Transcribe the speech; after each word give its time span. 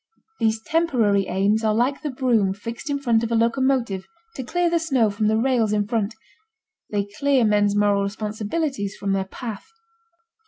These 0.39 0.63
temporary 0.63 1.27
aims 1.27 1.63
are 1.63 1.75
like 1.75 2.01
the 2.01 2.09
broom 2.09 2.55
fixed 2.55 2.89
in 2.89 2.97
front 2.97 3.23
of 3.23 3.31
a 3.31 3.35
locomotive 3.35 4.07
to 4.33 4.41
clear 4.43 4.67
the 4.67 4.79
snow 4.79 5.11
from 5.11 5.27
the 5.27 5.37
rails 5.37 5.73
in 5.73 5.87
front: 5.87 6.15
they 6.89 7.05
clear 7.19 7.45
men's 7.45 7.75
moral 7.75 8.01
responsibilities 8.01 8.95
from 8.95 9.13
their 9.13 9.25
path. 9.25 9.67